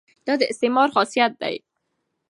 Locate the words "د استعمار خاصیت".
0.39-1.31